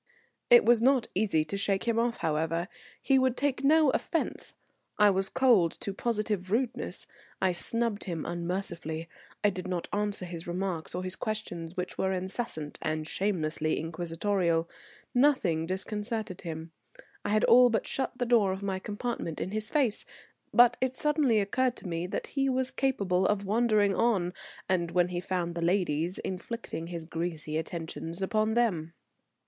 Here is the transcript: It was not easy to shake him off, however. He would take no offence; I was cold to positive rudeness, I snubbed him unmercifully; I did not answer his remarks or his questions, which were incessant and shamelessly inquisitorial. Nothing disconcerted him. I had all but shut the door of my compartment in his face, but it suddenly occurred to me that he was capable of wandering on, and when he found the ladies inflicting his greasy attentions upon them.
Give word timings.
It 0.49 0.65
was 0.65 0.81
not 0.81 1.05
easy 1.13 1.43
to 1.43 1.55
shake 1.55 1.83
him 1.87 1.99
off, 1.99 2.17
however. 2.17 2.67
He 2.99 3.19
would 3.19 3.37
take 3.37 3.63
no 3.63 3.91
offence; 3.91 4.55
I 4.97 5.11
was 5.11 5.29
cold 5.29 5.73
to 5.73 5.93
positive 5.93 6.49
rudeness, 6.49 7.05
I 7.39 7.51
snubbed 7.51 8.05
him 8.05 8.25
unmercifully; 8.25 9.07
I 9.43 9.51
did 9.51 9.67
not 9.67 9.87
answer 9.93 10.25
his 10.25 10.47
remarks 10.47 10.95
or 10.95 11.03
his 11.03 11.15
questions, 11.15 11.77
which 11.77 11.99
were 11.99 12.13
incessant 12.13 12.79
and 12.81 13.05
shamelessly 13.07 13.79
inquisitorial. 13.79 14.67
Nothing 15.13 15.67
disconcerted 15.67 16.41
him. 16.41 16.71
I 17.23 17.29
had 17.29 17.43
all 17.43 17.69
but 17.69 17.85
shut 17.87 18.17
the 18.17 18.25
door 18.25 18.51
of 18.51 18.63
my 18.63 18.79
compartment 18.79 19.39
in 19.39 19.51
his 19.51 19.69
face, 19.69 20.03
but 20.51 20.77
it 20.81 20.95
suddenly 20.95 21.39
occurred 21.39 21.75
to 21.75 21.87
me 21.87 22.07
that 22.07 22.25
he 22.25 22.49
was 22.49 22.71
capable 22.71 23.27
of 23.27 23.45
wandering 23.45 23.93
on, 23.93 24.33
and 24.67 24.89
when 24.89 25.09
he 25.09 25.21
found 25.21 25.53
the 25.53 25.61
ladies 25.61 26.17
inflicting 26.17 26.87
his 26.87 27.05
greasy 27.05 27.55
attentions 27.55 28.23
upon 28.23 28.55
them. 28.55 28.95